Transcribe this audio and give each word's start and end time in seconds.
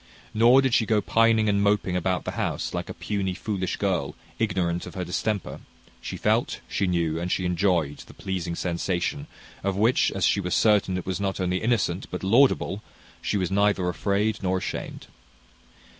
Nor 0.33 0.63
did 0.63 0.73
she 0.73 0.87
go 0.87 0.99
pining 0.99 1.47
and 1.47 1.61
moping 1.61 1.95
about 1.95 2.23
the 2.25 2.31
house, 2.31 2.73
like 2.73 2.89
a 2.89 2.93
puny, 2.95 3.35
foolish 3.35 3.77
girl, 3.77 4.15
ignorant 4.39 4.87
of 4.87 4.95
her 4.95 5.05
distemper: 5.05 5.61
she 6.01 6.17
felt, 6.17 6.59
she 6.67 6.87
knew, 6.87 7.19
and 7.19 7.31
she 7.31 7.45
enjoyed, 7.45 7.97
the 8.07 8.15
pleasing 8.15 8.55
sensation, 8.55 9.27
of 9.63 9.75
which, 9.77 10.11
as 10.13 10.25
she 10.25 10.39
was 10.41 10.55
certain 10.55 10.97
it 10.97 11.05
was 11.05 11.19
not 11.19 11.39
only 11.39 11.61
innocent 11.61 12.07
but 12.09 12.23
laudable, 12.23 12.81
she 13.21 13.37
was 13.37 13.51
neither 13.51 13.87
afraid 13.89 14.41
nor 14.41 14.57
ashamed. 14.57 15.05